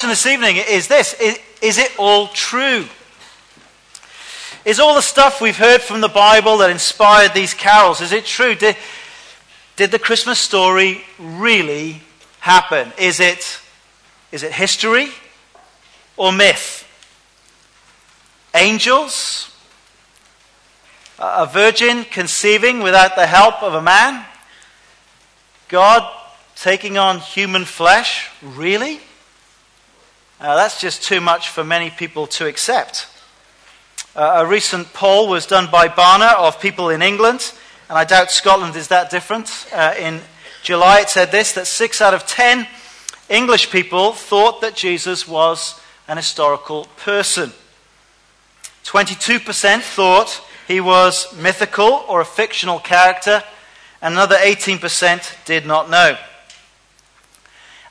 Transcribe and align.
this 0.00 0.26
evening 0.26 0.56
is 0.56 0.88
this 0.88 1.14
is, 1.14 1.38
is, 1.62 1.78
it 1.78 1.90
all 1.98 2.28
true? 2.28 2.84
Is 4.64 4.78
all 4.78 4.94
the 4.94 5.00
stuff 5.00 5.40
we've 5.40 5.56
heard 5.56 5.80
from 5.80 6.02
the 6.02 6.08
Bible 6.08 6.58
that 6.58 6.70
inspired 6.70 7.32
these 7.32 7.54
carols, 7.54 8.00
is 8.00 8.12
it 8.12 8.26
true? 8.26 8.54
Did, 8.54 8.76
did 9.76 9.90
the 9.90 9.98
Christmas 9.98 10.38
story 10.38 11.02
really 11.18 12.02
happen? 12.40 12.92
Is 12.98 13.20
it, 13.20 13.58
is 14.32 14.42
it 14.42 14.52
history 14.52 15.08
or 16.16 16.30
myth? 16.30 16.86
Angels? 18.54 19.50
A 21.18 21.46
virgin 21.46 22.04
conceiving 22.04 22.80
without 22.80 23.16
the 23.16 23.26
help 23.26 23.62
of 23.62 23.72
a 23.72 23.80
man? 23.80 24.26
God 25.68 26.06
taking 26.54 26.98
on 26.98 27.20
human 27.20 27.64
flesh? 27.64 28.28
Really? 28.42 29.00
Uh, 30.38 30.54
that's 30.54 30.80
just 30.80 31.02
too 31.02 31.20
much 31.20 31.48
for 31.48 31.64
many 31.64 31.88
people 31.88 32.26
to 32.26 32.46
accept. 32.46 33.08
Uh, 34.14 34.44
a 34.44 34.46
recent 34.46 34.92
poll 34.92 35.28
was 35.28 35.46
done 35.46 35.66
by 35.70 35.88
Barna 35.88 36.34
of 36.34 36.60
people 36.60 36.90
in 36.90 37.00
England, 37.00 37.52
and 37.88 37.96
I 37.96 38.04
doubt 38.04 38.30
Scotland 38.30 38.76
is 38.76 38.88
that 38.88 39.10
different. 39.10 39.66
Uh, 39.72 39.94
in 39.98 40.20
July, 40.62 41.00
it 41.00 41.08
said 41.08 41.30
this 41.30 41.52
that 41.52 41.66
six 41.66 42.02
out 42.02 42.12
of 42.12 42.26
ten 42.26 42.66
English 43.30 43.70
people 43.70 44.12
thought 44.12 44.60
that 44.60 44.74
Jesus 44.74 45.26
was 45.26 45.80
an 46.06 46.18
historical 46.18 46.86
person. 46.98 47.52
22% 48.84 49.80
thought 49.80 50.42
he 50.68 50.80
was 50.80 51.34
mythical 51.36 52.04
or 52.08 52.20
a 52.20 52.26
fictional 52.26 52.78
character, 52.78 53.42
and 54.02 54.12
another 54.12 54.36
18% 54.36 55.44
did 55.44 55.66
not 55.66 55.90
know. 55.90 56.16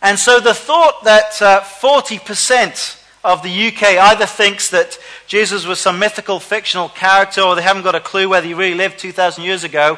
And 0.05 0.19
so 0.19 0.39
the 0.39 0.53
thought 0.53 1.03
that 1.05 1.41
uh, 1.41 1.61
40% 1.61 3.01
of 3.23 3.41
the 3.41 3.67
UK 3.69 3.97
either 3.97 4.27
thinks 4.27 4.69
that 4.69 4.99
Jesus 5.25 5.65
was 5.65 5.79
some 5.79 5.97
mythical, 5.97 6.39
fictional 6.39 6.89
character, 6.89 7.41
or 7.41 7.55
they 7.55 7.63
haven't 7.63 7.81
got 7.81 7.95
a 7.95 7.99
clue 7.99 8.29
whether 8.29 8.45
he 8.45 8.53
really 8.53 8.75
lived 8.75 8.99
2,000 8.99 9.43
years 9.43 9.63
ago, 9.63 9.97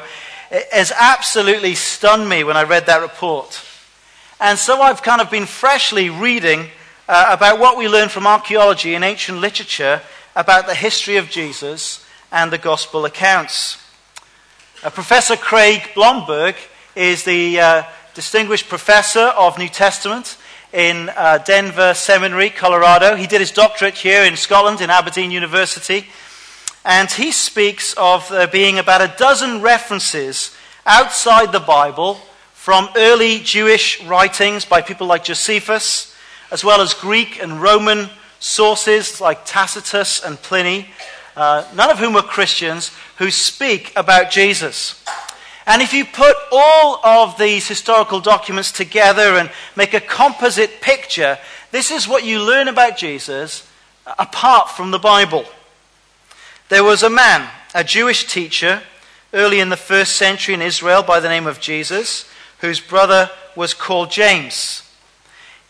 has 0.72 0.94
absolutely 0.98 1.74
stunned 1.74 2.26
me 2.26 2.42
when 2.42 2.56
I 2.56 2.62
read 2.62 2.86
that 2.86 3.02
report. 3.02 3.62
And 4.40 4.58
so 4.58 4.80
I've 4.80 5.02
kind 5.02 5.20
of 5.20 5.30
been 5.30 5.44
freshly 5.44 6.08
reading 6.08 6.70
uh, 7.06 7.26
about 7.28 7.58
what 7.58 7.76
we 7.76 7.86
learn 7.86 8.08
from 8.08 8.26
archaeology 8.26 8.94
and 8.94 9.04
ancient 9.04 9.42
literature 9.42 10.00
about 10.34 10.66
the 10.66 10.74
history 10.74 11.18
of 11.18 11.28
Jesus 11.28 12.02
and 12.32 12.50
the 12.50 12.56
gospel 12.56 13.04
accounts. 13.04 13.76
Uh, 14.82 14.88
Professor 14.88 15.36
Craig 15.36 15.82
Blomberg 15.94 16.56
is 16.96 17.24
the 17.24 17.60
uh, 17.60 17.82
distinguished 18.14 18.68
professor 18.68 19.32
of 19.36 19.58
New 19.58 19.68
Testament 19.68 20.36
in 20.72 21.08
uh, 21.10 21.38
Denver 21.38 21.94
Seminary, 21.94 22.50
Colorado. 22.50 23.16
He 23.16 23.26
did 23.26 23.40
his 23.40 23.52
doctorate 23.52 23.94
here 23.94 24.24
in 24.24 24.36
Scotland, 24.36 24.80
in 24.80 24.90
Aberdeen 24.90 25.30
University. 25.30 26.06
And 26.84 27.10
he 27.10 27.32
speaks 27.32 27.94
of 27.94 28.28
there 28.28 28.46
being 28.46 28.78
about 28.78 29.00
a 29.00 29.14
dozen 29.18 29.62
references 29.62 30.56
outside 30.86 31.52
the 31.52 31.60
Bible 31.60 32.20
from 32.52 32.88
early 32.96 33.40
Jewish 33.40 34.02
writings 34.04 34.64
by 34.64 34.82
people 34.82 35.06
like 35.06 35.24
Josephus, 35.24 36.14
as 36.50 36.64
well 36.64 36.80
as 36.80 36.94
Greek 36.94 37.42
and 37.42 37.62
Roman 37.62 38.08
sources 38.40 39.20
like 39.20 39.44
Tacitus 39.44 40.24
and 40.24 40.40
Pliny, 40.40 40.86
uh, 41.36 41.64
none 41.74 41.90
of 41.90 41.98
whom 41.98 42.14
were 42.14 42.22
Christians, 42.22 42.90
who 43.16 43.30
speak 43.30 43.92
about 43.96 44.30
Jesus. 44.30 45.02
And 45.68 45.82
if 45.82 45.92
you 45.92 46.06
put 46.06 46.34
all 46.50 46.98
of 47.04 47.36
these 47.36 47.68
historical 47.68 48.20
documents 48.20 48.72
together 48.72 49.36
and 49.36 49.50
make 49.76 49.92
a 49.92 50.00
composite 50.00 50.80
picture, 50.80 51.38
this 51.72 51.90
is 51.90 52.08
what 52.08 52.24
you 52.24 52.42
learn 52.42 52.68
about 52.68 52.96
Jesus 52.96 53.70
apart 54.18 54.70
from 54.70 54.92
the 54.92 54.98
Bible. 54.98 55.44
There 56.70 56.82
was 56.82 57.02
a 57.02 57.10
man, 57.10 57.50
a 57.74 57.84
Jewish 57.84 58.26
teacher, 58.26 58.80
early 59.34 59.60
in 59.60 59.68
the 59.68 59.76
first 59.76 60.16
century 60.16 60.54
in 60.54 60.62
Israel 60.62 61.02
by 61.02 61.20
the 61.20 61.28
name 61.28 61.46
of 61.46 61.60
Jesus, 61.60 62.26
whose 62.60 62.80
brother 62.80 63.30
was 63.54 63.74
called 63.74 64.10
James. 64.10 64.90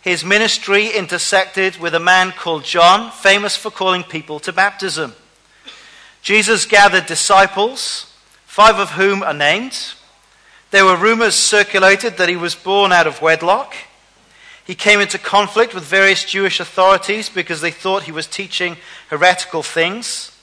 His 0.00 0.24
ministry 0.24 0.90
intersected 0.90 1.78
with 1.78 1.92
a 1.92 2.00
man 2.00 2.30
called 2.30 2.62
John, 2.62 3.10
famous 3.10 3.56
for 3.56 3.72
calling 3.72 4.04
people 4.04 4.38
to 4.40 4.52
baptism. 4.52 5.14
Jesus 6.22 6.66
gathered 6.66 7.06
disciples 7.06 8.07
five 8.58 8.80
of 8.80 8.90
whom 8.90 9.22
are 9.22 9.32
named. 9.32 9.92
There 10.72 10.84
were 10.84 10.96
rumors 10.96 11.36
circulated 11.36 12.16
that 12.16 12.28
he 12.28 12.34
was 12.34 12.56
born 12.56 12.90
out 12.90 13.06
of 13.06 13.22
wedlock. 13.22 13.72
He 14.66 14.74
came 14.74 14.98
into 14.98 15.16
conflict 15.16 15.76
with 15.76 15.84
various 15.84 16.24
Jewish 16.24 16.58
authorities 16.58 17.28
because 17.28 17.60
they 17.60 17.70
thought 17.70 18.02
he 18.02 18.10
was 18.10 18.26
teaching 18.26 18.76
heretical 19.10 19.62
things. 19.62 20.36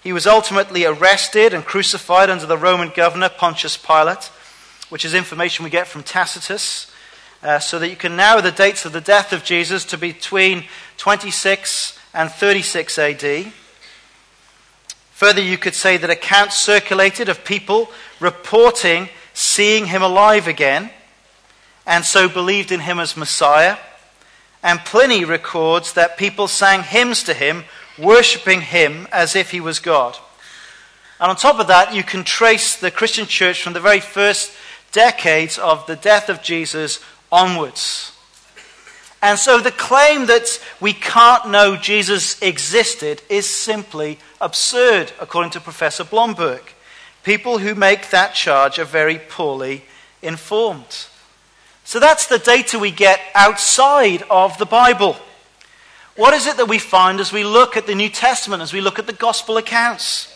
He 0.00 0.12
was 0.12 0.24
ultimately 0.24 0.84
arrested 0.84 1.52
and 1.52 1.64
crucified 1.64 2.30
under 2.30 2.46
the 2.46 2.56
Roman 2.56 2.92
governor 2.94 3.28
Pontius 3.28 3.76
Pilate, 3.76 4.30
which 4.88 5.04
is 5.04 5.12
information 5.12 5.64
we 5.64 5.70
get 5.70 5.88
from 5.88 6.04
Tacitus, 6.04 6.88
uh, 7.42 7.58
so 7.58 7.80
that 7.80 7.88
you 7.88 7.96
can 7.96 8.14
narrow 8.14 8.40
the 8.40 8.52
dates 8.52 8.84
of 8.84 8.92
the 8.92 9.00
death 9.00 9.32
of 9.32 9.42
Jesus 9.42 9.84
to 9.86 9.98
between 9.98 10.62
26 10.98 11.98
and 12.14 12.30
36 12.30 12.98
AD. 13.00 13.52
Further, 15.18 15.42
you 15.42 15.58
could 15.58 15.74
say 15.74 15.96
that 15.96 16.10
accounts 16.10 16.56
circulated 16.56 17.28
of 17.28 17.44
people 17.44 17.90
reporting 18.20 19.08
seeing 19.34 19.86
him 19.86 20.00
alive 20.00 20.46
again, 20.46 20.90
and 21.84 22.04
so 22.04 22.28
believed 22.28 22.70
in 22.70 22.78
him 22.78 23.00
as 23.00 23.16
Messiah. 23.16 23.78
And 24.62 24.78
Pliny 24.84 25.24
records 25.24 25.94
that 25.94 26.18
people 26.18 26.46
sang 26.46 26.84
hymns 26.84 27.24
to 27.24 27.34
him, 27.34 27.64
worshipping 27.98 28.60
him 28.60 29.08
as 29.10 29.34
if 29.34 29.50
he 29.50 29.58
was 29.60 29.80
God. 29.80 30.16
And 31.18 31.30
on 31.30 31.36
top 31.36 31.58
of 31.58 31.66
that, 31.66 31.92
you 31.92 32.04
can 32.04 32.22
trace 32.22 32.76
the 32.76 32.92
Christian 32.92 33.26
church 33.26 33.60
from 33.60 33.72
the 33.72 33.80
very 33.80 33.98
first 33.98 34.52
decades 34.92 35.58
of 35.58 35.84
the 35.86 35.96
death 35.96 36.28
of 36.28 36.44
Jesus 36.44 37.00
onwards. 37.32 38.12
And 39.20 39.38
so 39.38 39.60
the 39.60 39.72
claim 39.72 40.26
that 40.26 40.60
we 40.80 40.92
can't 40.92 41.48
know 41.48 41.76
Jesus 41.76 42.40
existed 42.40 43.22
is 43.28 43.48
simply 43.48 44.18
absurd, 44.40 45.12
according 45.20 45.50
to 45.52 45.60
Professor 45.60 46.04
Blomberg. 46.04 46.62
People 47.24 47.58
who 47.58 47.74
make 47.74 48.10
that 48.10 48.34
charge 48.34 48.78
are 48.78 48.84
very 48.84 49.18
poorly 49.18 49.84
informed. 50.22 51.06
So 51.84 51.98
that's 51.98 52.26
the 52.26 52.38
data 52.38 52.78
we 52.78 52.90
get 52.90 53.20
outside 53.34 54.22
of 54.30 54.56
the 54.58 54.66
Bible. 54.66 55.16
What 56.14 56.34
is 56.34 56.46
it 56.46 56.56
that 56.56 56.68
we 56.68 56.78
find 56.78 57.18
as 57.18 57.32
we 57.32 57.44
look 57.44 57.76
at 57.76 57.86
the 57.86 57.94
New 57.94 58.08
Testament, 58.08 58.62
as 58.62 58.72
we 58.72 58.80
look 58.80 58.98
at 58.98 59.06
the 59.06 59.12
gospel 59.12 59.56
accounts? 59.56 60.34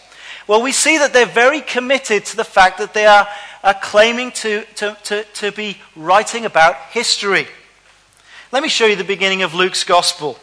Well, 0.48 0.62
we 0.62 0.72
see 0.72 0.98
that 0.98 1.12
they're 1.12 1.26
very 1.26 1.60
committed 1.60 2.24
to 2.26 2.36
the 2.36 2.44
fact 2.44 2.78
that 2.78 2.94
they 2.94 3.06
are, 3.06 3.28
are 3.62 3.74
claiming 3.74 4.32
to, 4.32 4.64
to, 4.76 4.96
to, 5.04 5.24
to 5.24 5.52
be 5.52 5.78
writing 5.94 6.44
about 6.46 6.76
history. 6.90 7.46
Let 8.52 8.62
me 8.62 8.68
show 8.68 8.84
you 8.84 8.96
the 8.96 9.02
beginning 9.02 9.42
of 9.42 9.54
Luke's 9.54 9.82
gospel. 9.82 10.38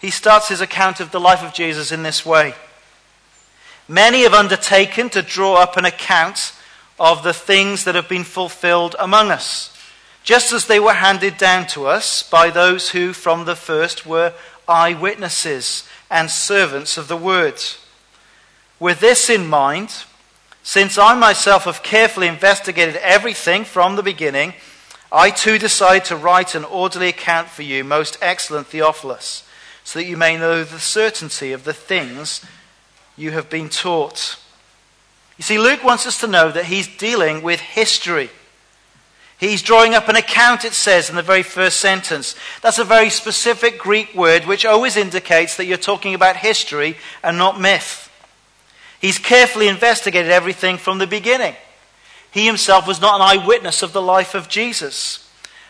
He 0.00 0.10
starts 0.10 0.48
his 0.48 0.60
account 0.60 1.00
of 1.00 1.10
the 1.10 1.18
life 1.18 1.42
of 1.42 1.52
Jesus 1.52 1.90
in 1.90 2.04
this 2.04 2.24
way. 2.24 2.54
Many 3.88 4.22
have 4.22 4.32
undertaken 4.32 5.10
to 5.10 5.22
draw 5.22 5.56
up 5.56 5.76
an 5.76 5.84
account 5.84 6.52
of 7.00 7.24
the 7.24 7.32
things 7.32 7.82
that 7.82 7.96
have 7.96 8.08
been 8.08 8.22
fulfilled 8.22 8.94
among 8.96 9.32
us, 9.32 9.76
just 10.22 10.52
as 10.52 10.66
they 10.66 10.78
were 10.78 10.92
handed 10.92 11.36
down 11.36 11.66
to 11.66 11.86
us 11.86 12.22
by 12.22 12.48
those 12.48 12.90
who 12.90 13.12
from 13.12 13.44
the 13.44 13.56
first 13.56 14.06
were 14.06 14.34
eyewitnesses 14.68 15.82
and 16.12 16.30
servants 16.30 16.96
of 16.96 17.08
the 17.08 17.16
word. 17.16 17.60
With 18.78 19.00
this 19.00 19.28
in 19.28 19.48
mind, 19.48 20.04
since 20.62 20.96
I 20.96 21.16
myself 21.16 21.64
have 21.64 21.82
carefully 21.82 22.28
investigated 22.28 22.94
everything 22.98 23.64
from 23.64 23.96
the 23.96 24.02
beginning, 24.04 24.54
I 25.14 25.28
too 25.28 25.58
decide 25.58 26.06
to 26.06 26.16
write 26.16 26.54
an 26.54 26.64
orderly 26.64 27.08
account 27.08 27.48
for 27.48 27.62
you, 27.62 27.84
most 27.84 28.16
excellent 28.22 28.68
Theophilus, 28.68 29.46
so 29.84 29.98
that 29.98 30.06
you 30.06 30.16
may 30.16 30.38
know 30.38 30.64
the 30.64 30.80
certainty 30.80 31.52
of 31.52 31.64
the 31.64 31.74
things 31.74 32.42
you 33.14 33.32
have 33.32 33.50
been 33.50 33.68
taught. 33.68 34.38
You 35.36 35.42
see, 35.42 35.58
Luke 35.58 35.84
wants 35.84 36.06
us 36.06 36.18
to 36.20 36.26
know 36.26 36.50
that 36.50 36.64
he's 36.64 36.88
dealing 36.96 37.42
with 37.42 37.60
history. 37.60 38.30
He's 39.38 39.60
drawing 39.60 39.92
up 39.92 40.08
an 40.08 40.16
account, 40.16 40.64
it 40.64 40.72
says 40.72 41.10
in 41.10 41.16
the 41.16 41.22
very 41.22 41.42
first 41.42 41.80
sentence. 41.80 42.34
That's 42.62 42.78
a 42.78 42.84
very 42.84 43.10
specific 43.10 43.78
Greek 43.78 44.14
word 44.14 44.46
which 44.46 44.64
always 44.64 44.96
indicates 44.96 45.56
that 45.56 45.66
you're 45.66 45.76
talking 45.76 46.14
about 46.14 46.36
history 46.36 46.96
and 47.22 47.36
not 47.36 47.60
myth. 47.60 48.08
He's 48.98 49.18
carefully 49.18 49.68
investigated 49.68 50.30
everything 50.30 50.78
from 50.78 50.98
the 50.98 51.06
beginning. 51.06 51.56
He 52.32 52.46
himself 52.46 52.88
was 52.88 53.00
not 53.00 53.20
an 53.20 53.40
eyewitness 53.40 53.82
of 53.82 53.92
the 53.92 54.00
life 54.00 54.34
of 54.34 54.48
Jesus. 54.48 55.28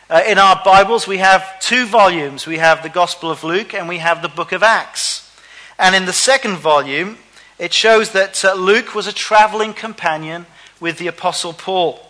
Uh, 0.08 0.22
in 0.26 0.38
our 0.38 0.62
Bibles, 0.64 1.08
we 1.08 1.18
have 1.18 1.58
two 1.58 1.86
volumes. 1.86 2.46
We 2.46 2.58
have 2.58 2.84
the 2.84 2.88
Gospel 2.88 3.32
of 3.32 3.42
Luke 3.42 3.74
and 3.74 3.88
we 3.88 3.98
have 3.98 4.22
the 4.22 4.28
book 4.28 4.52
of 4.52 4.62
Acts. 4.62 5.28
And 5.76 5.96
in 5.96 6.06
the 6.06 6.12
second 6.12 6.58
volume, 6.58 7.18
it 7.58 7.72
shows 7.72 8.12
that 8.12 8.44
uh, 8.44 8.54
Luke 8.54 8.94
was 8.94 9.08
a 9.08 9.12
traveling 9.12 9.74
companion 9.74 10.46
with 10.78 10.98
the 10.98 11.08
Apostle 11.08 11.52
Paul. 11.52 12.00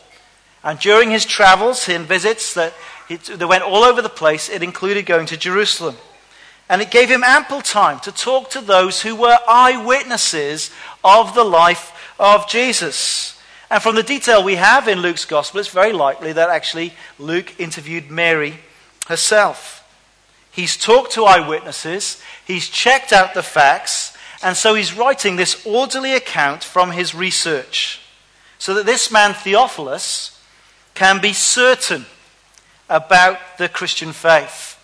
And 0.63 0.79
during 0.79 1.11
his 1.11 1.25
travels 1.25 1.89
and 1.89 2.07
visits, 2.07 2.53
that 2.53 2.75
they 3.09 3.45
went 3.47 3.65
all 3.65 3.85
over 3.85 4.03
the 4.03 4.11
place. 4.11 4.51
It 4.51 4.63
included 4.63 5.07
going 5.07 5.27
to 5.27 5.37
Jerusalem. 5.39 5.97
And 6.69 6.83
it 6.83 6.91
gave 6.91 7.09
him 7.09 7.25
ample 7.25 7.63
time 7.63 8.01
to 8.01 8.13
talk 8.13 8.51
to 8.51 8.61
those 8.61 9.01
who 9.01 9.17
were 9.17 9.39
eyewitnesses 9.49 10.71
of 11.03 11.35
the 11.35 11.45
life 11.45 12.15
of 12.19 12.49
Jesus. 12.49 13.39
And 13.73 13.83
from 13.83 13.95
the 13.95 14.03
detail 14.03 14.45
we 14.45 14.57
have 14.57 14.87
in 14.87 15.01
Luke's 15.01 15.25
gospel, 15.25 15.59
it's 15.59 15.71
very 15.71 15.95
likely 15.95 16.35
that 16.35 16.51
actually 16.51 16.93
Luke 17.19 17.59
interviewed 17.59 18.11
Mary 18.11 18.59
herself. 19.07 19.83
He's 20.51 20.77
talked 20.77 21.13
to 21.13 21.25
eyewitnesses, 21.25 22.21
he's 22.47 22.69
checked 22.69 23.15
out 23.15 23.33
the 23.33 23.43
facts, 23.43 24.15
and 24.43 24.59
so 24.59 24.75
he's 24.75 24.93
writing 24.93 25.37
this 25.37 25.65
orderly 25.65 26.13
account 26.13 26.63
from 26.63 26.91
his 26.91 27.15
research 27.15 28.03
so 28.59 28.75
that 28.75 28.85
this 28.85 29.11
man, 29.11 29.33
Theophilus, 29.33 30.39
can 30.93 31.23
be 31.23 31.33
certain 31.33 32.05
about 32.91 33.39
the 33.57 33.71
Christian 33.71 34.13
faith. 34.13 34.79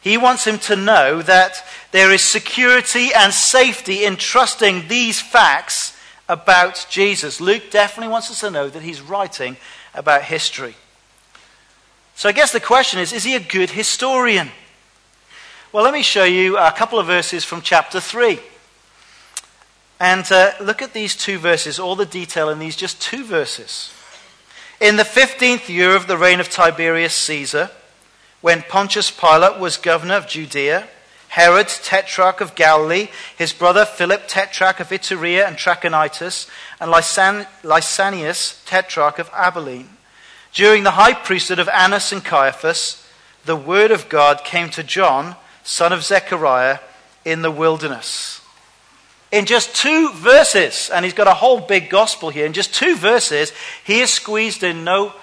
He 0.00 0.16
wants 0.16 0.44
him 0.48 0.58
to 0.58 0.74
know 0.74 1.22
that 1.22 1.64
there 1.92 2.10
is 2.10 2.22
security 2.22 3.10
and 3.14 3.32
safety 3.32 4.04
in 4.04 4.16
trusting 4.16 4.88
these 4.88 5.20
facts 5.20 5.96
about 6.30 6.86
Jesus. 6.88 7.40
Luke 7.40 7.70
definitely 7.70 8.10
wants 8.10 8.30
us 8.30 8.40
to 8.40 8.50
know 8.50 8.68
that 8.68 8.82
he's 8.82 9.00
writing 9.00 9.56
about 9.94 10.22
history. 10.22 10.76
So 12.14 12.28
I 12.28 12.32
guess 12.32 12.52
the 12.52 12.60
question 12.60 13.00
is 13.00 13.12
is 13.12 13.24
he 13.24 13.34
a 13.34 13.40
good 13.40 13.70
historian? 13.70 14.50
Well, 15.72 15.84
let 15.84 15.92
me 15.92 16.02
show 16.02 16.24
you 16.24 16.56
a 16.56 16.72
couple 16.72 16.98
of 16.98 17.06
verses 17.06 17.44
from 17.44 17.62
chapter 17.62 18.00
3. 18.00 18.38
And 19.98 20.30
uh, 20.30 20.52
look 20.60 20.82
at 20.82 20.94
these 20.94 21.14
two 21.14 21.38
verses, 21.38 21.78
all 21.78 21.96
the 21.96 22.06
detail 22.06 22.48
in 22.48 22.58
these 22.58 22.76
just 22.76 23.02
two 23.02 23.24
verses. 23.24 23.92
In 24.80 24.96
the 24.96 25.02
15th 25.02 25.68
year 25.68 25.94
of 25.94 26.06
the 26.06 26.16
reign 26.16 26.40
of 26.40 26.48
Tiberius 26.48 27.14
Caesar, 27.14 27.70
when 28.40 28.62
Pontius 28.62 29.10
Pilate 29.10 29.58
was 29.58 29.76
governor 29.76 30.14
of 30.14 30.26
Judea, 30.26 30.88
Herod, 31.30 31.68
tetrarch 31.68 32.40
of 32.40 32.54
Galilee, 32.54 33.08
his 33.36 33.52
brother 33.52 33.84
Philip, 33.84 34.28
tetrarch 34.28 34.80
of 34.80 34.88
Iturea 34.88 35.46
and 35.46 35.56
Trachonitis, 35.56 36.48
and 36.80 36.92
Lysan- 36.92 37.46
Lysanias, 37.62 38.64
tetrarch 38.66 39.18
of 39.18 39.30
Abilene. 39.32 39.96
During 40.52 40.82
the 40.82 40.92
high 40.92 41.14
priesthood 41.14 41.58
of 41.58 41.68
Annas 41.68 42.12
and 42.12 42.24
Caiaphas, 42.24 43.06
the 43.44 43.56
word 43.56 43.90
of 43.90 44.08
God 44.08 44.44
came 44.44 44.70
to 44.70 44.82
John 44.82 45.36
son 45.62 45.92
of 45.92 46.02
Zechariah, 46.02 46.78
in 47.24 47.42
the 47.42 47.50
wilderness. 47.50 48.40
In 49.30 49.46
just 49.46 49.76
two 49.76 50.12
verses, 50.12 50.90
and 50.90 51.04
he's 51.04 51.14
got 51.14 51.28
a 51.28 51.34
whole 51.34 51.60
big 51.60 51.88
gospel 51.88 52.30
here, 52.30 52.46
in 52.46 52.52
just 52.52 52.74
two 52.74 52.96
verses, 52.96 53.52
he 53.84 54.00
has 54.00 54.12
squeezed 54.12 54.62
in 54.62 54.84
no 54.84 55.14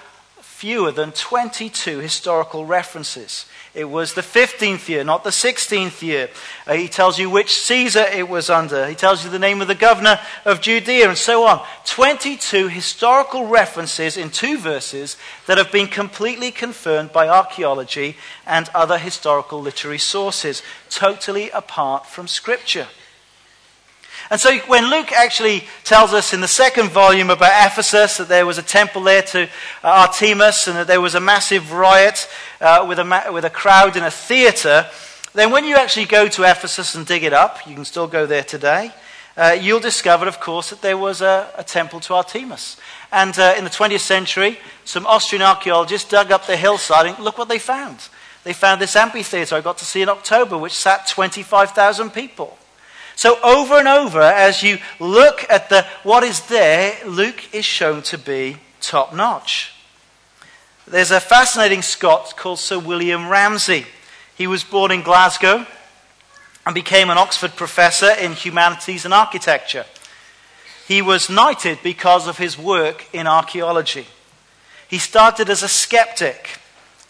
fewer 0.58 0.90
than 0.90 1.12
22 1.12 2.00
historical 2.00 2.66
references. 2.66 3.46
It 3.74 3.84
was 3.84 4.14
the 4.14 4.22
15th 4.22 4.88
year, 4.88 5.04
not 5.04 5.22
the 5.22 5.30
16th 5.30 6.02
year. 6.02 6.30
Uh, 6.66 6.74
he 6.74 6.88
tells 6.88 7.16
you 7.16 7.30
which 7.30 7.54
Caesar 7.60 8.00
it 8.12 8.28
was 8.28 8.50
under. 8.50 8.88
He 8.88 8.96
tells 8.96 9.22
you 9.22 9.30
the 9.30 9.38
name 9.38 9.60
of 9.60 9.68
the 9.68 9.76
governor 9.76 10.18
of 10.44 10.60
Judea, 10.60 11.10
and 11.10 11.16
so 11.16 11.44
on. 11.44 11.64
22 11.86 12.66
historical 12.66 13.46
references 13.46 14.16
in 14.16 14.30
two 14.30 14.58
verses 14.58 15.16
that 15.46 15.58
have 15.58 15.70
been 15.70 15.86
completely 15.86 16.50
confirmed 16.50 17.12
by 17.12 17.28
archaeology 17.28 18.16
and 18.44 18.68
other 18.74 18.98
historical 18.98 19.60
literary 19.60 19.98
sources, 19.98 20.64
totally 20.90 21.50
apart 21.50 22.04
from 22.04 22.26
Scripture. 22.26 22.88
And 24.30 24.38
so 24.38 24.56
when 24.66 24.90
Luke 24.90 25.10
actually 25.12 25.64
tells 25.84 26.12
us 26.12 26.34
in 26.34 26.40
the 26.40 26.48
second 26.48 26.90
volume 26.90 27.30
about 27.30 27.66
Ephesus 27.66 28.18
that 28.18 28.28
there 28.28 28.44
was 28.44 28.58
a 28.58 28.62
temple 28.62 29.02
there 29.02 29.22
to 29.22 29.44
uh, 29.44 29.48
Artemis 29.82 30.68
and 30.68 30.76
that 30.76 30.86
there 30.86 31.00
was 31.00 31.14
a 31.14 31.20
massive 31.20 31.72
riot 31.72 32.28
uh, 32.60 32.84
with, 32.86 32.98
a 32.98 33.04
ma- 33.04 33.30
with 33.32 33.44
a 33.44 33.50
crowd 33.50 33.96
in 33.96 34.02
a 34.02 34.10
theater, 34.10 34.86
then 35.32 35.50
when 35.50 35.64
you 35.64 35.76
actually 35.76 36.04
go 36.04 36.28
to 36.28 36.42
Ephesus 36.42 36.94
and 36.94 37.06
dig 37.06 37.24
it 37.24 37.32
up, 37.32 37.66
you 37.66 37.74
can 37.74 37.84
still 37.84 38.06
go 38.06 38.26
there 38.26 38.44
today, 38.44 38.92
uh, 39.36 39.56
you'll 39.58 39.80
discover, 39.80 40.26
of 40.26 40.40
course, 40.40 40.70
that 40.70 40.82
there 40.82 40.98
was 40.98 41.22
a, 41.22 41.48
a 41.56 41.62
temple 41.62 42.00
to 42.00 42.14
Artemis. 42.14 42.76
And 43.12 43.38
uh, 43.38 43.54
in 43.56 43.64
the 43.64 43.70
20th 43.70 44.00
century, 44.00 44.58
some 44.84 45.06
Austrian 45.06 45.42
archaeologists 45.42 46.10
dug 46.10 46.32
up 46.32 46.46
the 46.46 46.56
hillside 46.56 47.06
and 47.06 47.18
look 47.20 47.38
what 47.38 47.48
they 47.48 47.60
found. 47.60 48.08
They 48.44 48.52
found 48.52 48.80
this 48.80 48.96
amphitheater 48.96 49.54
I 49.54 49.60
got 49.60 49.78
to 49.78 49.84
see 49.84 50.02
in 50.02 50.08
October, 50.08 50.58
which 50.58 50.72
sat 50.72 51.06
25,000 51.06 52.10
people. 52.10 52.58
So 53.18 53.36
over 53.42 53.74
and 53.74 53.88
over, 53.88 54.20
as 54.20 54.62
you 54.62 54.78
look 55.00 55.44
at 55.50 55.70
the, 55.70 55.84
what 56.04 56.22
is 56.22 56.42
there, 56.42 56.96
Luke 57.04 57.52
is 57.52 57.64
shown 57.64 58.02
to 58.02 58.16
be 58.16 58.58
top 58.80 59.12
notch. 59.12 59.72
There's 60.86 61.10
a 61.10 61.18
fascinating 61.18 61.82
Scot 61.82 62.36
called 62.36 62.60
Sir 62.60 62.78
William 62.78 63.28
Ramsay. 63.28 63.86
He 64.36 64.46
was 64.46 64.62
born 64.62 64.92
in 64.92 65.02
Glasgow 65.02 65.66
and 66.64 66.76
became 66.76 67.10
an 67.10 67.18
Oxford 67.18 67.56
professor 67.56 68.12
in 68.12 68.34
humanities 68.34 69.04
and 69.04 69.12
architecture. 69.12 69.86
He 70.86 71.02
was 71.02 71.28
knighted 71.28 71.80
because 71.82 72.28
of 72.28 72.38
his 72.38 72.56
work 72.56 73.04
in 73.12 73.26
archaeology. 73.26 74.06
He 74.86 74.98
started 74.98 75.50
as 75.50 75.64
a 75.64 75.68
skeptic 75.68 76.60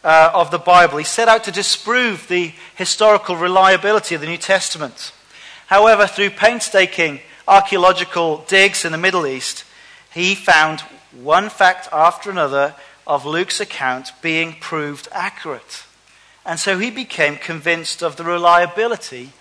uh, 0.02 0.30
of 0.32 0.50
the 0.50 0.58
Bible. 0.58 0.96
He 0.96 1.04
set 1.04 1.28
out 1.28 1.44
to 1.44 1.52
disprove 1.52 2.28
the 2.28 2.54
historical 2.76 3.36
reliability 3.36 4.14
of 4.14 4.22
the 4.22 4.26
New 4.26 4.38
Testament. 4.38 5.12
However, 5.68 6.06
through 6.06 6.30
painstaking 6.30 7.20
archaeological 7.46 8.44
digs 8.48 8.86
in 8.86 8.92
the 8.92 8.98
Middle 8.98 9.26
East, 9.26 9.64
he 10.12 10.34
found 10.34 10.80
one 11.12 11.50
fact 11.50 11.88
after 11.92 12.30
another 12.30 12.74
of 13.06 13.26
Luke's 13.26 13.60
account 13.60 14.12
being 14.22 14.56
proved 14.60 15.08
accurate. 15.12 15.84
And 16.46 16.58
so 16.58 16.78
he 16.78 16.90
became 16.90 17.36
convinced 17.36 18.02
of 18.02 18.16
the 18.16 18.24
reliability 18.24 19.32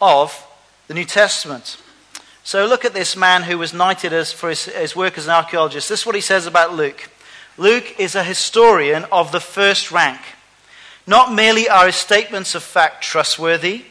of 0.00 0.46
the 0.88 0.94
New 0.94 1.04
Testament. 1.04 1.76
So 2.44 2.64
look 2.64 2.86
at 2.86 2.94
this 2.94 3.14
man 3.14 3.42
who 3.42 3.58
was 3.58 3.74
knighted 3.74 4.14
as, 4.14 4.32
for 4.32 4.48
his, 4.48 4.64
his 4.64 4.96
work 4.96 5.18
as 5.18 5.26
an 5.26 5.32
archaeologist. 5.32 5.90
This 5.90 6.00
is 6.00 6.06
what 6.06 6.14
he 6.14 6.22
says 6.22 6.46
about 6.46 6.74
Luke. 6.74 7.10
Luke 7.58 8.00
is 8.00 8.14
a 8.14 8.24
historian 8.24 9.04
of 9.12 9.32
the 9.32 9.40
first 9.40 9.92
rank. 9.92 10.20
Not 11.06 11.34
merely 11.34 11.68
are 11.68 11.84
his 11.84 11.96
statements 11.96 12.54
of 12.54 12.62
fact 12.62 13.04
trustworthy, 13.04 13.84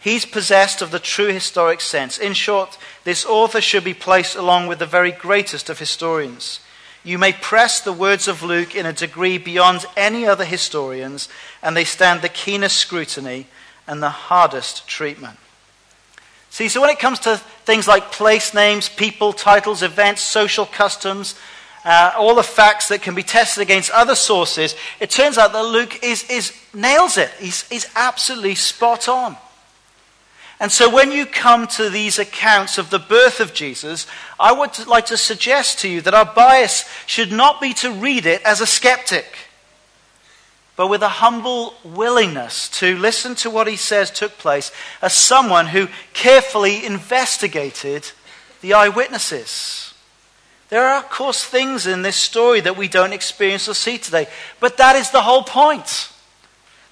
He's 0.00 0.24
possessed 0.24 0.80
of 0.80 0.90
the 0.90 0.98
true 0.98 1.28
historic 1.28 1.80
sense. 1.82 2.18
In 2.18 2.32
short, 2.32 2.78
this 3.04 3.26
author 3.26 3.60
should 3.60 3.84
be 3.84 3.94
placed 3.94 4.34
along 4.34 4.66
with 4.66 4.78
the 4.78 4.86
very 4.86 5.12
greatest 5.12 5.68
of 5.68 5.78
historians. 5.78 6.60
You 7.04 7.18
may 7.18 7.32
press 7.32 7.80
the 7.80 7.92
words 7.92 8.26
of 8.26 8.42
Luke 8.42 8.74
in 8.74 8.86
a 8.86 8.92
degree 8.94 9.36
beyond 9.36 9.84
any 9.96 10.26
other 10.26 10.44
historians, 10.44 11.28
and 11.62 11.76
they 11.76 11.84
stand 11.84 12.22
the 12.22 12.28
keenest 12.28 12.76
scrutiny 12.76 13.46
and 13.86 14.02
the 14.02 14.10
hardest 14.10 14.86
treatment. 14.88 15.38
See, 16.48 16.68
so 16.68 16.80
when 16.80 16.90
it 16.90 16.98
comes 16.98 17.20
to 17.20 17.36
things 17.36 17.86
like 17.86 18.10
place 18.10 18.54
names, 18.54 18.88
people, 18.88 19.32
titles, 19.32 19.82
events, 19.82 20.22
social 20.22 20.66
customs, 20.66 21.34
uh, 21.84 22.12
all 22.16 22.34
the 22.34 22.42
facts 22.42 22.88
that 22.88 23.02
can 23.02 23.14
be 23.14 23.22
tested 23.22 23.62
against 23.62 23.90
other 23.90 24.14
sources, 24.14 24.74
it 24.98 25.10
turns 25.10 25.38
out 25.38 25.52
that 25.52 25.62
Luke 25.62 26.02
is, 26.02 26.28
is, 26.28 26.52
nails 26.74 27.16
it. 27.18 27.30
He's, 27.38 27.68
he's 27.68 27.86
absolutely 27.94 28.54
spot 28.54 29.08
on. 29.08 29.36
And 30.60 30.70
so 30.70 30.90
when 30.90 31.10
you 31.10 31.24
come 31.24 31.66
to 31.68 31.88
these 31.88 32.18
accounts 32.18 32.76
of 32.76 32.90
the 32.90 32.98
birth 32.98 33.40
of 33.40 33.54
Jesus, 33.54 34.06
I 34.38 34.52
would 34.52 34.86
like 34.86 35.06
to 35.06 35.16
suggest 35.16 35.78
to 35.80 35.88
you 35.88 36.02
that 36.02 36.12
our 36.12 36.26
bias 36.26 36.84
should 37.06 37.32
not 37.32 37.62
be 37.62 37.72
to 37.74 37.90
read 37.90 38.26
it 38.26 38.42
as 38.42 38.60
a 38.60 38.66
skeptic, 38.66 39.24
but 40.76 40.88
with 40.88 41.02
a 41.02 41.08
humble 41.08 41.74
willingness 41.82 42.68
to 42.80 42.94
listen 42.98 43.34
to 43.36 43.48
what 43.48 43.68
he 43.68 43.76
says 43.76 44.10
took 44.10 44.36
place 44.36 44.70
as 45.00 45.14
someone 45.14 45.68
who 45.68 45.88
carefully 46.12 46.84
investigated 46.84 48.10
the 48.60 48.74
eyewitnesses. 48.74 49.94
There 50.68 50.84
are, 50.84 50.98
of 50.98 51.08
course, 51.08 51.42
things 51.42 51.86
in 51.86 52.02
this 52.02 52.16
story 52.16 52.60
that 52.60 52.76
we 52.76 52.86
don't 52.86 53.14
experience 53.14 53.66
or 53.66 53.74
see 53.74 53.96
today, 53.96 54.28
but 54.60 54.76
that 54.76 54.94
is 54.94 55.10
the 55.10 55.22
whole 55.22 55.42
point. 55.42 56.12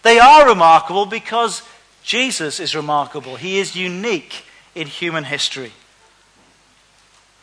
They 0.02 0.18
are 0.18 0.48
remarkable 0.48 1.04
because 1.04 1.62
Jesus 2.08 2.58
is 2.58 2.74
remarkable. 2.74 3.36
He 3.36 3.58
is 3.58 3.76
unique 3.76 4.46
in 4.74 4.86
human 4.86 5.24
history. 5.24 5.72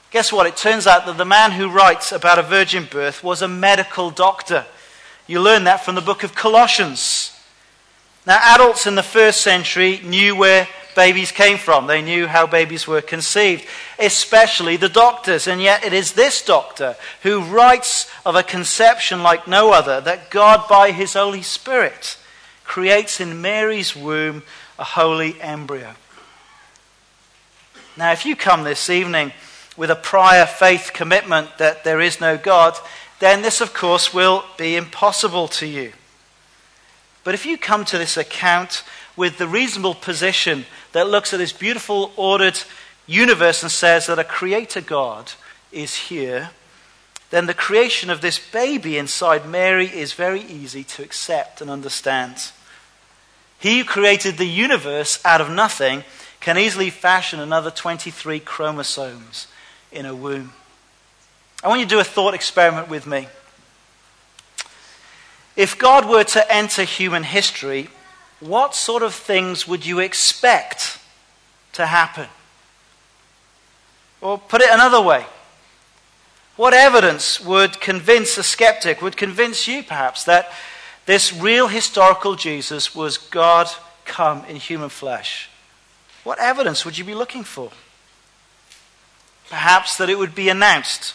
Guess 0.09 0.33
what? 0.33 0.47
It 0.47 0.57
turns 0.57 0.87
out 0.87 1.05
that 1.05 1.19
the 1.19 1.23
man 1.23 1.51
who 1.51 1.69
writes 1.69 2.11
about 2.11 2.39
a 2.39 2.41
virgin 2.41 2.87
birth 2.89 3.23
was 3.23 3.43
a 3.43 3.47
medical 3.47 4.09
doctor. 4.09 4.65
You 5.27 5.39
learn 5.39 5.65
that 5.65 5.85
from 5.85 5.93
the 5.93 6.01
book 6.01 6.23
of 6.23 6.33
Colossians. 6.33 7.39
Now, 8.25 8.39
adults 8.41 8.87
in 8.87 8.95
the 8.95 9.03
first 9.03 9.41
century 9.41 10.01
knew 10.03 10.35
where 10.35 10.67
babies 10.95 11.31
came 11.31 11.59
from. 11.59 11.85
They 11.85 12.01
knew 12.01 12.25
how 12.25 12.47
babies 12.47 12.87
were 12.87 13.01
conceived, 13.01 13.67
especially 13.99 14.77
the 14.77 14.89
doctors. 14.89 15.45
And 15.45 15.61
yet, 15.61 15.85
it 15.85 15.93
is 15.93 16.13
this 16.13 16.43
doctor 16.43 16.95
who 17.21 17.41
writes 17.41 18.09
of 18.25 18.33
a 18.33 18.41
conception 18.41 19.21
like 19.21 19.47
no 19.47 19.73
other 19.73 20.01
that 20.01 20.31
God, 20.31 20.67
by 20.67 20.89
his 20.89 21.13
Holy 21.13 21.43
Spirit, 21.43 22.17
creates 22.65 23.19
in 23.19 23.41
Mary's 23.41 23.95
womb 23.95 24.43
a 24.77 24.83
holy 24.83 25.39
embryo. 25.41 25.95
Now, 27.97 28.11
if 28.11 28.25
you 28.25 28.35
come 28.35 28.63
this 28.63 28.89
evening 28.89 29.31
with 29.77 29.89
a 29.89 29.95
prior 29.95 30.45
faith 30.45 30.91
commitment 30.93 31.57
that 31.57 31.83
there 31.83 32.01
is 32.01 32.19
no 32.19 32.37
God, 32.37 32.77
then 33.19 33.41
this, 33.41 33.61
of 33.61 33.73
course, 33.73 34.13
will 34.13 34.43
be 34.57 34.75
impossible 34.75 35.47
to 35.49 35.65
you. 35.65 35.93
But 37.23 37.33
if 37.33 37.45
you 37.45 37.57
come 37.57 37.85
to 37.85 37.97
this 37.97 38.17
account 38.17 38.83
with 39.15 39.37
the 39.37 39.47
reasonable 39.47 39.95
position 39.95 40.65
that 40.91 41.09
looks 41.09 41.33
at 41.33 41.37
this 41.37 41.53
beautiful, 41.53 42.11
ordered 42.17 42.59
universe 43.07 43.63
and 43.63 43.71
says 43.71 44.07
that 44.07 44.19
a 44.19 44.23
creator 44.23 44.81
God 44.81 45.31
is 45.71 45.95
here, 45.95 46.49
then 47.29 47.47
the 47.47 47.53
creation 47.53 48.09
of 48.09 48.21
this 48.21 48.39
baby 48.39 48.97
inside 48.97 49.47
Mary 49.47 49.87
is 49.87 50.13
very 50.13 50.41
easy 50.41 50.83
to 50.83 51.03
accept 51.03 51.61
and 51.61 51.69
understand. 51.69 52.51
He 53.59 53.79
who 53.79 53.85
created 53.85 54.37
the 54.37 54.45
universe 54.45 55.19
out 55.25 55.41
of 55.41 55.49
nothing 55.49 56.03
can 56.39 56.57
easily 56.57 56.89
fashion 56.89 57.39
another 57.39 57.71
23 57.71 58.39
chromosomes 58.41 59.47
in 59.91 60.05
a 60.05 60.13
womb. 60.13 60.53
I 61.63 61.67
want 61.67 61.79
you 61.79 61.85
to 61.87 61.95
do 61.95 61.99
a 61.99 62.03
thought 62.03 62.35
experiment 62.35 62.89
with 62.89 63.07
me. 63.07 63.27
If 65.55 65.77
God 65.77 66.07
were 66.07 66.25
to 66.25 66.53
enter 66.53 66.83
human 66.83 67.23
history, 67.23 67.89
what 68.39 68.75
sort 68.75 69.01
of 69.01 69.13
things 69.13 69.67
would 69.67 69.85
you 69.85 69.99
expect 69.99 70.99
to 71.73 71.85
happen? 71.85 72.27
Or 74.21 74.37
put 74.37 74.61
it 74.61 74.69
another 74.69 75.01
way, 75.01 75.25
what 76.55 76.73
evidence 76.73 77.39
would 77.39 77.81
convince 77.81 78.37
a 78.37 78.43
skeptic, 78.43 79.01
would 79.01 79.17
convince 79.17 79.67
you 79.67 79.83
perhaps, 79.83 80.23
that 80.23 80.51
this 81.05 81.33
real 81.33 81.67
historical 81.67 82.35
Jesus 82.35 82.95
was 82.95 83.17
God 83.17 83.67
come 84.05 84.45
in 84.45 84.55
human 84.55 84.89
flesh? 84.89 85.49
What 86.23 86.39
evidence 86.39 86.85
would 86.85 86.97
you 86.97 87.03
be 87.03 87.13
looking 87.13 87.43
for? 87.43 87.71
Perhaps 89.49 89.97
that 89.97 90.09
it 90.09 90.17
would 90.17 90.33
be 90.33 90.49
announced 90.49 91.13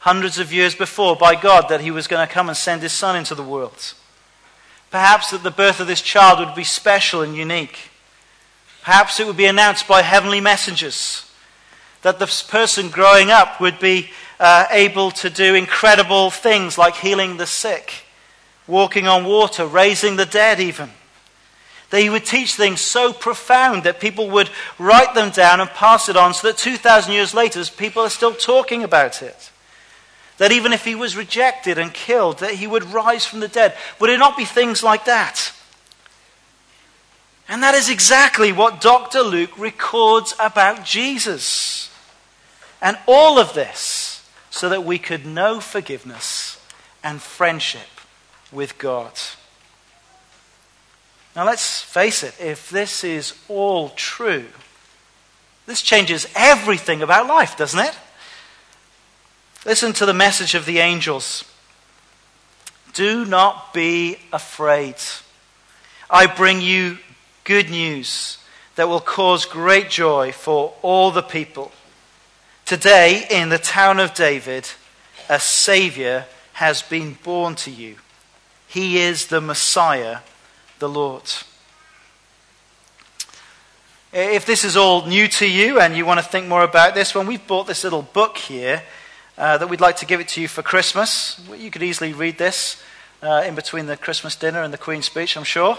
hundreds 0.00 0.38
of 0.38 0.52
years 0.52 0.74
before 0.74 1.16
by 1.16 1.34
God 1.34 1.68
that 1.68 1.80
he 1.80 1.90
was 1.90 2.06
going 2.06 2.26
to 2.26 2.32
come 2.32 2.48
and 2.48 2.56
send 2.56 2.82
his 2.82 2.92
son 2.92 3.16
into 3.16 3.34
the 3.34 3.42
world. 3.42 3.94
Perhaps 4.90 5.30
that 5.30 5.42
the 5.42 5.50
birth 5.50 5.80
of 5.80 5.86
this 5.86 6.00
child 6.00 6.38
would 6.38 6.54
be 6.54 6.64
special 6.64 7.22
and 7.22 7.36
unique. 7.36 7.90
Perhaps 8.82 9.18
it 9.18 9.26
would 9.26 9.36
be 9.36 9.46
announced 9.46 9.88
by 9.88 10.02
heavenly 10.02 10.40
messengers 10.40 11.28
that 12.02 12.18
this 12.18 12.42
person 12.42 12.88
growing 12.88 13.30
up 13.30 13.60
would 13.60 13.80
be 13.80 14.10
uh, 14.38 14.66
able 14.70 15.10
to 15.10 15.30
do 15.30 15.54
incredible 15.54 16.30
things 16.30 16.76
like 16.76 16.96
healing 16.96 17.36
the 17.36 17.46
sick, 17.46 18.04
walking 18.66 19.06
on 19.06 19.24
water, 19.24 19.66
raising 19.66 20.16
the 20.16 20.26
dead, 20.26 20.60
even. 20.60 20.90
That 21.90 22.00
he 22.00 22.10
would 22.10 22.26
teach 22.26 22.54
things 22.54 22.80
so 22.80 23.12
profound 23.12 23.84
that 23.84 24.00
people 24.00 24.28
would 24.30 24.50
write 24.78 25.14
them 25.14 25.30
down 25.30 25.60
and 25.60 25.70
pass 25.70 26.08
it 26.08 26.16
on 26.16 26.34
so 26.34 26.48
that 26.48 26.58
2,000 26.58 27.12
years 27.12 27.32
later, 27.32 27.64
people 27.64 28.02
are 28.02 28.10
still 28.10 28.34
talking 28.34 28.82
about 28.82 29.22
it. 29.22 29.50
That 30.38 30.52
even 30.52 30.72
if 30.72 30.84
he 30.84 30.94
was 30.94 31.16
rejected 31.16 31.78
and 31.78 31.94
killed, 31.94 32.40
that 32.40 32.54
he 32.54 32.66
would 32.66 32.92
rise 32.92 33.24
from 33.24 33.40
the 33.40 33.48
dead. 33.48 33.74
Would 34.00 34.10
it 34.10 34.18
not 34.18 34.36
be 34.36 34.44
things 34.44 34.82
like 34.82 35.04
that? 35.06 35.52
And 37.48 37.62
that 37.62 37.74
is 37.74 37.88
exactly 37.88 38.52
what 38.52 38.80
Dr. 38.80 39.20
Luke 39.20 39.56
records 39.56 40.34
about 40.40 40.84
Jesus. 40.84 41.90
And 42.82 42.98
all 43.06 43.38
of 43.38 43.54
this 43.54 44.15
so 44.56 44.70
that 44.70 44.84
we 44.84 44.98
could 44.98 45.26
know 45.26 45.60
forgiveness 45.60 46.58
and 47.04 47.20
friendship 47.20 48.00
with 48.50 48.78
God. 48.78 49.12
Now 51.36 51.44
let's 51.44 51.82
face 51.82 52.22
it, 52.22 52.34
if 52.40 52.70
this 52.70 53.04
is 53.04 53.34
all 53.48 53.90
true, 53.90 54.46
this 55.66 55.82
changes 55.82 56.26
everything 56.34 57.02
about 57.02 57.26
life, 57.26 57.58
doesn't 57.58 57.78
it? 57.78 57.94
Listen 59.66 59.92
to 59.92 60.06
the 60.06 60.14
message 60.14 60.54
of 60.54 60.64
the 60.64 60.78
angels. 60.78 61.44
Do 62.94 63.26
not 63.26 63.74
be 63.74 64.16
afraid. 64.32 64.96
I 66.08 66.26
bring 66.26 66.62
you 66.62 66.96
good 67.44 67.68
news 67.68 68.38
that 68.76 68.88
will 68.88 69.00
cause 69.00 69.44
great 69.44 69.90
joy 69.90 70.32
for 70.32 70.72
all 70.80 71.10
the 71.10 71.22
people. 71.22 71.72
Today, 72.66 73.24
in 73.30 73.48
the 73.48 73.58
town 73.58 74.00
of 74.00 74.12
David, 74.12 74.68
a 75.28 75.38
Savior 75.38 76.26
has 76.54 76.82
been 76.82 77.16
born 77.22 77.54
to 77.54 77.70
you. 77.70 77.94
He 78.66 78.98
is 78.98 79.28
the 79.28 79.40
Messiah, 79.40 80.18
the 80.80 80.88
Lord. 80.88 81.32
If 84.12 84.46
this 84.46 84.64
is 84.64 84.76
all 84.76 85.06
new 85.06 85.28
to 85.28 85.48
you 85.48 85.78
and 85.78 85.96
you 85.96 86.04
want 86.04 86.18
to 86.18 86.26
think 86.26 86.48
more 86.48 86.64
about 86.64 86.96
this, 86.96 87.14
when 87.14 87.28
we've 87.28 87.46
bought 87.46 87.68
this 87.68 87.84
little 87.84 88.02
book 88.02 88.36
here, 88.36 88.82
uh, 89.38 89.58
that 89.58 89.68
we'd 89.68 89.80
like 89.80 89.98
to 89.98 90.06
give 90.06 90.18
it 90.18 90.26
to 90.30 90.40
you 90.40 90.48
for 90.48 90.62
Christmas. 90.62 91.40
You 91.56 91.70
could 91.70 91.84
easily 91.84 92.14
read 92.14 92.36
this 92.36 92.82
uh, 93.22 93.44
in 93.46 93.54
between 93.54 93.86
the 93.86 93.96
Christmas 93.96 94.34
dinner 94.34 94.64
and 94.64 94.74
the 94.74 94.78
Queen's 94.78 95.06
speech, 95.06 95.36
I'm 95.36 95.44
sure. 95.44 95.78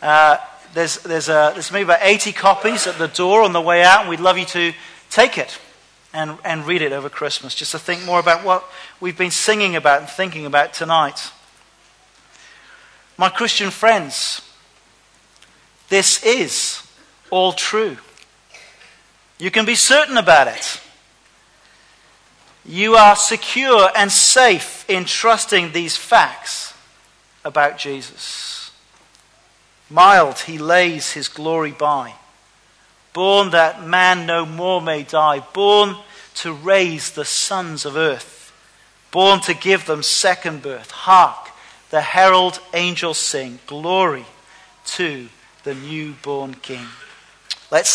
Uh, 0.00 0.36
there's, 0.72 1.02
there's, 1.02 1.28
a, 1.28 1.50
there's 1.52 1.72
maybe 1.72 1.82
about 1.82 1.98
80 2.00 2.30
copies 2.30 2.86
at 2.86 2.96
the 2.96 3.08
door 3.08 3.42
on 3.42 3.52
the 3.52 3.60
way 3.60 3.82
out, 3.82 4.02
and 4.02 4.08
we'd 4.08 4.20
love 4.20 4.38
you 4.38 4.44
to 4.44 4.72
take 5.10 5.36
it 5.36 5.58
and, 6.12 6.38
and 6.44 6.66
read 6.66 6.82
it 6.82 6.92
over 6.92 7.08
Christmas, 7.08 7.54
just 7.54 7.72
to 7.72 7.78
think 7.78 8.04
more 8.04 8.20
about 8.20 8.44
what 8.44 8.64
we've 9.00 9.16
been 9.16 9.30
singing 9.30 9.76
about 9.76 10.00
and 10.00 10.08
thinking 10.08 10.46
about 10.46 10.74
tonight. 10.74 11.30
My 13.16 13.28
Christian 13.28 13.70
friends, 13.70 14.42
this 15.88 16.22
is 16.24 16.86
all 17.30 17.52
true. 17.52 17.96
You 19.38 19.50
can 19.50 19.64
be 19.64 19.74
certain 19.74 20.18
about 20.18 20.48
it. 20.48 20.80
You 22.64 22.94
are 22.94 23.16
secure 23.16 23.90
and 23.96 24.10
safe 24.12 24.88
in 24.88 25.04
trusting 25.04 25.72
these 25.72 25.96
facts 25.96 26.74
about 27.44 27.76
Jesus. 27.78 28.70
Mild, 29.90 30.38
he 30.40 30.58
lays 30.58 31.12
his 31.12 31.28
glory 31.28 31.72
by. 31.72 32.14
Born 33.12 33.50
that 33.50 33.86
man 33.86 34.26
no 34.26 34.46
more 34.46 34.80
may 34.80 35.02
die. 35.02 35.40
Born 35.52 35.96
to 36.36 36.52
raise 36.52 37.10
the 37.10 37.24
sons 37.24 37.84
of 37.84 37.96
earth. 37.96 38.52
Born 39.10 39.40
to 39.40 39.54
give 39.54 39.86
them 39.86 40.02
second 40.02 40.62
birth. 40.62 40.90
Hark, 40.90 41.50
the 41.90 42.00
herald 42.00 42.60
angels 42.72 43.18
sing, 43.18 43.58
Glory 43.66 44.24
to 44.86 45.28
the 45.64 45.74
newborn 45.74 46.54
King. 46.54 46.86
Let's 47.70 47.90